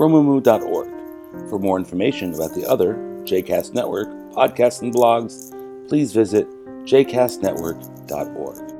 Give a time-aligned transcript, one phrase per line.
[0.00, 0.88] romemu.org.
[1.50, 5.52] For more information about the other JCast Network podcasts and blogs,
[5.88, 6.48] please visit
[6.86, 8.70] jcastnetwork.org.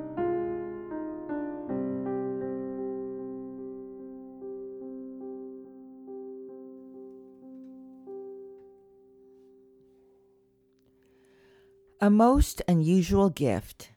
[12.00, 13.90] A most unusual gift.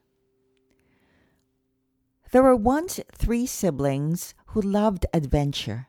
[2.33, 5.87] There were once three siblings who loved adventure.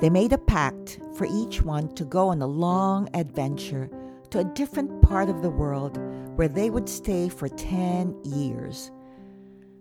[0.00, 3.90] They made a pact for each one to go on a long adventure
[4.30, 5.98] to a different part of the world
[6.36, 8.90] where they would stay for 10 years.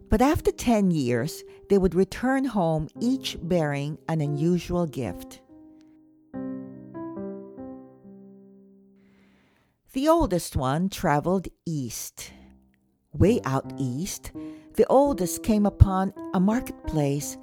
[0.09, 5.41] But after 10 years, they would return home each bearing an unusual gift.
[9.93, 12.31] The oldest one traveled east.
[13.13, 14.31] Way out east,
[14.75, 17.37] the oldest came upon a marketplace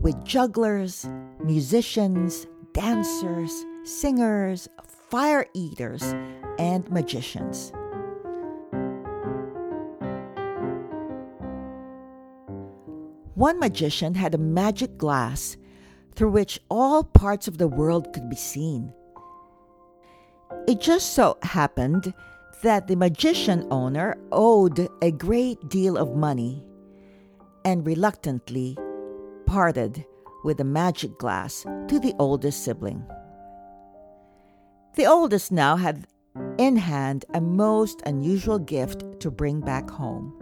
[0.00, 1.08] with jugglers,
[1.42, 4.68] musicians, dancers, singers,
[5.10, 6.02] fire eaters,
[6.58, 7.72] and magicians.
[13.34, 15.56] One magician had a magic glass
[16.14, 18.92] through which all parts of the world could be seen.
[20.66, 22.14] It just so happened
[22.62, 26.64] that the magician owner owed a great deal of money
[27.64, 28.78] and reluctantly
[29.46, 30.04] parted
[30.44, 33.04] with the magic glass to the oldest sibling.
[34.94, 36.06] The oldest now had
[36.58, 40.34] in hand a most unusual gift to bring back home.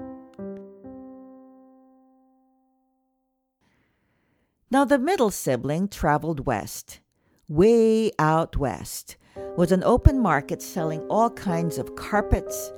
[4.70, 7.00] Now, the middle sibling traveled west,
[7.48, 9.16] way out west
[9.56, 12.72] was an open market selling all kinds of carpets,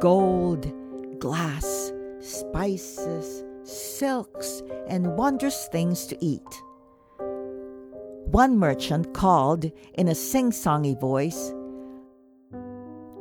[0.00, 0.72] gold,
[1.18, 6.62] glass, spices, silks, and wondrous things to eat.
[8.26, 11.52] One merchant called in a sing songy voice,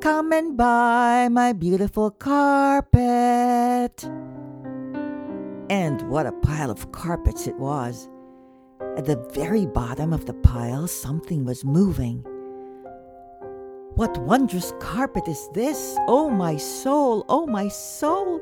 [0.02, 4.03] Come and buy my beautiful carpet.
[5.70, 8.09] And what a pile of carpets it was!
[8.98, 12.26] At the very bottom of the pile, something was moving.
[13.96, 15.96] What wondrous carpet is this?
[16.08, 18.42] Oh, my soul, oh, my soul!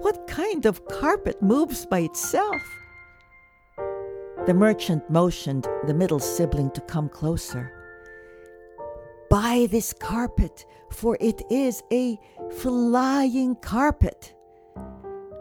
[0.00, 2.62] What kind of carpet moves by itself?
[4.46, 7.72] The merchant motioned the middle sibling to come closer.
[9.28, 12.16] Buy this carpet, for it is a
[12.58, 14.34] flying carpet.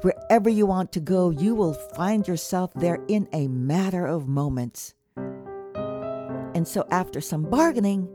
[0.01, 4.95] Wherever you want to go, you will find yourself there in a matter of moments.
[5.15, 8.09] And so, after some bargaining,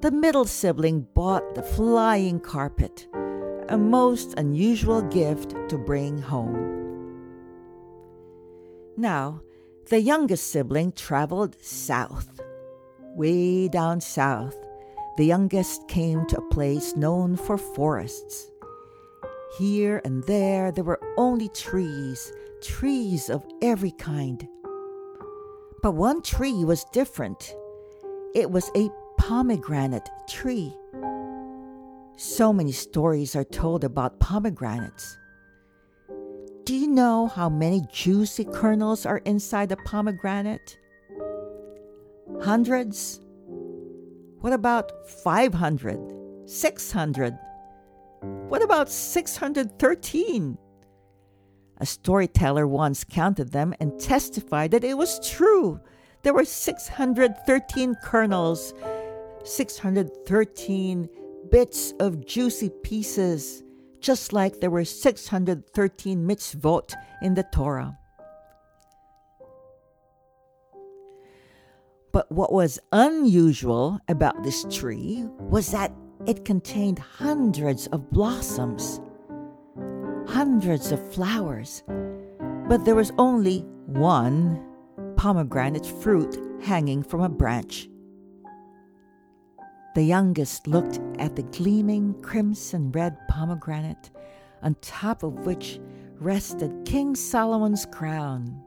[0.00, 3.08] the middle sibling bought the flying carpet,
[3.68, 6.78] a most unusual gift to bring home.
[8.96, 9.42] Now,
[9.90, 12.40] the youngest sibling traveled south.
[13.14, 14.56] Way down south,
[15.16, 18.50] the youngest came to a place known for forests.
[19.58, 24.46] Here and there, there were only trees, trees of every kind.
[25.82, 27.54] But one tree was different.
[28.34, 30.74] It was a pomegranate tree.
[32.20, 35.16] So many stories are told about pomegranates.
[36.64, 40.80] Do you know how many juicy kernels are inside a pomegranate?
[42.42, 43.20] Hundreds?
[44.40, 46.12] What about 500?
[46.44, 47.38] 600?
[48.48, 50.58] What about 613?
[51.76, 55.78] A storyteller once counted them and testified that it was true.
[56.24, 58.74] There were 613 kernels
[59.44, 61.08] 613
[61.50, 63.62] bits of juicy pieces,
[64.00, 67.98] just like there were 613 mitzvot in the Torah.
[72.12, 75.92] But what was unusual about this tree was that
[76.26, 79.00] it contained hundreds of blossoms,
[80.26, 81.84] hundreds of flowers,
[82.68, 84.64] but there was only one
[85.16, 87.88] pomegranate fruit hanging from a branch.
[89.98, 94.12] The youngest looked at the gleaming crimson red pomegranate,
[94.62, 95.80] on top of which
[96.20, 98.62] rested King Solomon's crown,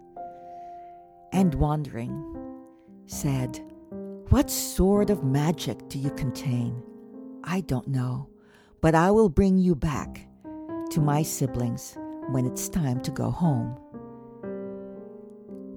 [1.31, 2.11] and wondering,
[3.05, 3.61] said,
[4.27, 6.83] What sort of magic do you contain?
[7.45, 8.27] I don't know,
[8.81, 10.27] but I will bring you back
[10.89, 11.97] to my siblings
[12.31, 13.79] when it's time to go home.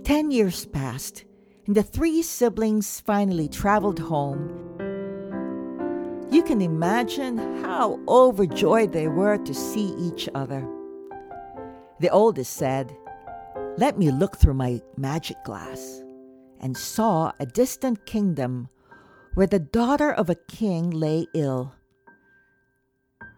[0.02, 1.24] Ten years passed,
[1.64, 4.63] and the three siblings finally traveled home.
[6.46, 10.68] Can imagine how overjoyed they were to see each other.
[12.00, 12.94] The oldest said,
[13.78, 16.04] Let me look through my magic glass,
[16.60, 18.68] and saw a distant kingdom
[19.32, 21.74] where the daughter of a king lay ill.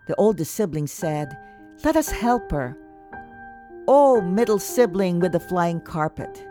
[0.09, 1.37] The oldest sibling said,
[1.85, 2.77] Let us help her.
[3.87, 6.45] O middle sibling with the flying carpet,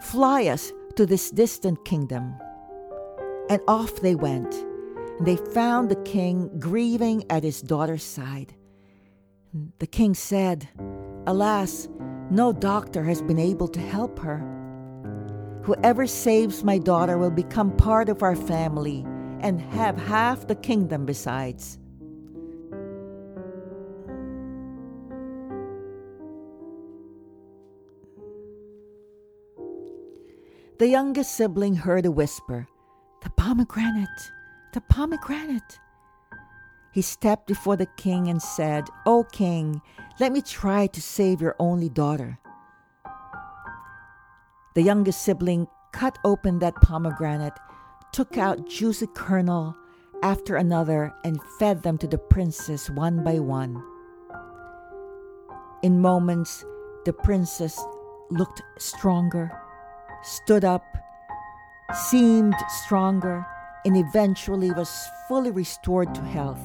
[0.00, 2.34] fly us to this distant kingdom.
[3.50, 4.54] And off they went,
[5.18, 8.54] and they found the king grieving at his daughter's side.
[9.78, 10.68] The king said,
[11.26, 11.88] Alas,
[12.30, 14.50] no doctor has been able to help her.
[15.62, 19.04] Whoever saves my daughter will become part of our family
[19.40, 21.78] and have half the kingdom besides.
[30.78, 32.66] The youngest sibling heard a whisper
[33.22, 34.08] The pomegranate!
[34.74, 35.78] The pomegranate!
[36.90, 39.80] He stepped before the king and said, O king,
[40.18, 42.40] let me try to save your only daughter.
[44.74, 47.56] The youngest sibling cut open that pomegranate,
[48.12, 49.76] took out juicy kernel
[50.24, 53.80] after another, and fed them to the princess one by one.
[55.84, 56.64] In moments,
[57.04, 57.80] the princess
[58.28, 59.52] looked stronger,
[60.24, 60.82] stood up,
[62.08, 63.46] seemed stronger,
[63.84, 66.60] and eventually was fully restored to health.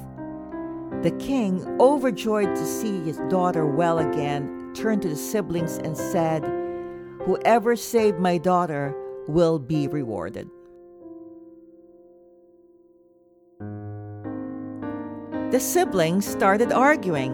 [1.04, 6.44] The king, overjoyed to see his daughter well again, turned to the siblings and said,
[7.24, 8.96] Whoever saved my daughter
[9.28, 10.50] will be rewarded.
[15.52, 17.34] The siblings started arguing.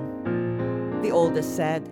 [1.02, 1.90] The oldest said,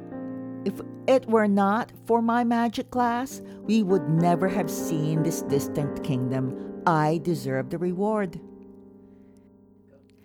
[0.66, 6.04] If it were not for my magic glass, we would never have seen this distant
[6.04, 6.73] kingdom.
[6.86, 8.40] I deserve the reward.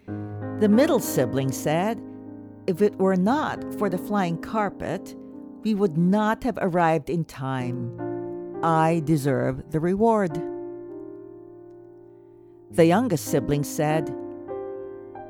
[0.06, 2.02] The middle sibling said,
[2.66, 5.14] If it were not for the flying carpet,
[5.62, 8.58] we would not have arrived in time.
[8.62, 10.42] I deserve the reward.
[12.70, 14.14] The youngest sibling said,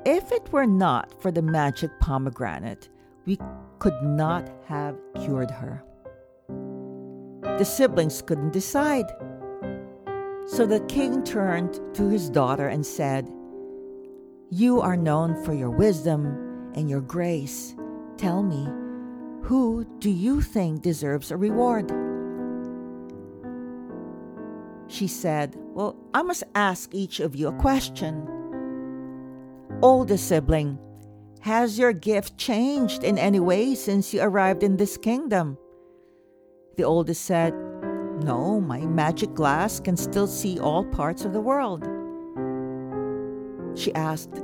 [0.06, 2.88] If it were not for the magic pomegranate,
[3.26, 3.38] we
[3.78, 5.84] could not have cured her.
[7.58, 9.06] The siblings couldn't decide.
[10.48, 13.30] So the king turned to his daughter and said,
[14.50, 17.76] you are known for your wisdom and your grace.
[18.16, 18.66] Tell me,
[19.42, 21.92] who do you think deserves a reward?
[24.90, 28.26] She said, Well, I must ask each of you a question.
[29.82, 30.78] Oldest sibling,
[31.40, 35.58] has your gift changed in any way since you arrived in this kingdom?
[36.78, 37.52] The oldest said,
[38.22, 41.88] No, my magic glass can still see all parts of the world.
[43.78, 44.42] She asked,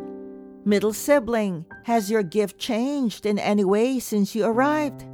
[0.64, 5.04] Middle sibling, has your gift changed in any way since you arrived?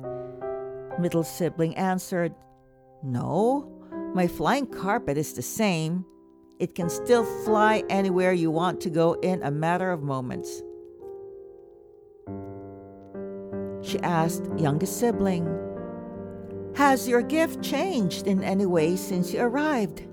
[0.99, 2.35] Middle sibling answered,
[3.03, 3.73] No,
[4.15, 6.05] my flying carpet is the same.
[6.59, 10.63] It can still fly anywhere you want to go in a matter of moments.
[13.83, 15.47] She asked youngest sibling,
[16.81, 20.09] Has your gift changed in any way since you arrived?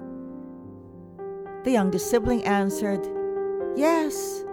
[1.63, 3.07] The youngest sibling answered,
[3.77, 4.43] Yes.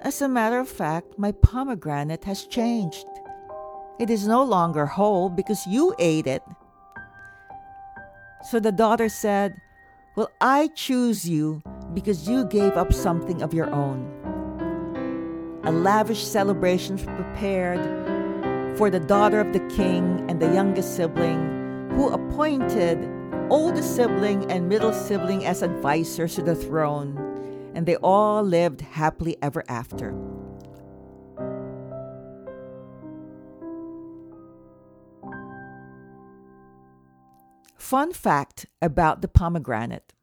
[0.00, 3.04] As a matter of fact, my pomegranate has changed.
[4.00, 6.42] It is no longer whole because you ate it.
[8.48, 9.52] So the daughter said,
[10.16, 11.60] Well, I choose you
[11.92, 14.08] because you gave up something of your own.
[15.64, 18.11] A lavish celebration was prepared
[18.76, 22.98] for the daughter of the king and the youngest sibling, who appointed
[23.50, 27.32] oldest sibling and middle sibling as advisors to the throne
[27.74, 30.14] and they all lived happily ever after.
[37.76, 40.14] Fun fact about the pomegranate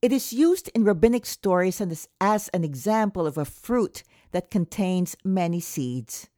[0.00, 1.80] it is used in rabbinic stories
[2.20, 6.28] as an example of a fruit that contains many seeds,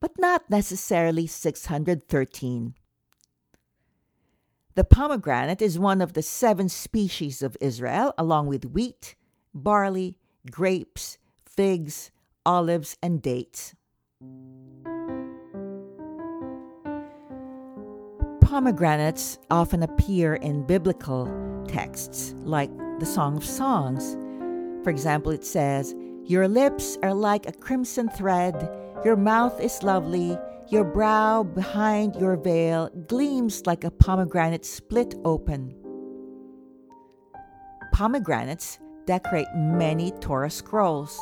[0.00, 2.74] but not necessarily 613.
[4.74, 9.16] The pomegranate is one of the seven species of Israel, along with wheat,
[9.52, 10.16] barley,
[10.50, 12.12] grapes, figs,
[12.46, 13.74] olives, and dates.
[18.40, 21.26] Pomegranates often appear in biblical
[21.66, 24.16] texts, like the Song of Songs.
[24.84, 28.54] For example, it says, Your lips are like a crimson thread,
[29.04, 30.38] your mouth is lovely,
[30.68, 35.74] your brow behind your veil gleams like a pomegranate split open.
[37.92, 41.18] Pomegranates decorate many Torah scrolls.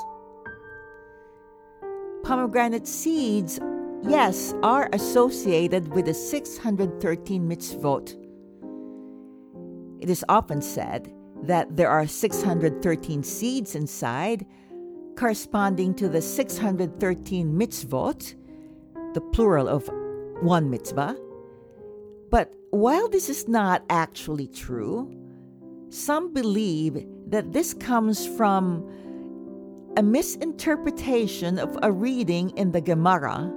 [2.25, 3.61] Pomegranate seeds,
[4.02, 8.14] yes, are associated with the 613 mitzvot.
[10.00, 14.45] It is often said that there are 613 seeds inside,
[15.16, 18.35] corresponding to the 613 mitzvot,
[19.14, 19.88] the plural of
[20.42, 21.16] one mitzvah.
[22.30, 25.11] But while this is not actually true,
[25.88, 28.87] some believe that this comes from
[29.96, 33.50] a misinterpretation of a reading in the Gemara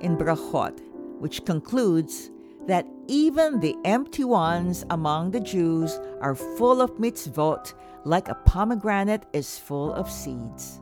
[0.00, 0.80] in Brachot,
[1.20, 2.30] which concludes
[2.66, 7.72] that even the empty ones among the Jews are full of mitzvot,
[8.04, 10.80] like a pomegranate is full of seeds.